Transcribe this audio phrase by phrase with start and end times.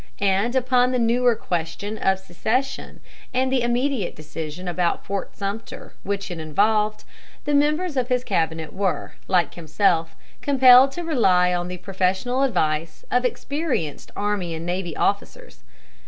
[0.17, 3.01] And upon the newer question of secession,
[3.35, 7.03] and the immediate decision about Fort Sumter which it involved,
[7.45, 13.05] the members of his cabinet were, like himself, compelled to rely on the professional advice
[13.11, 15.61] of experienced army and navy officers.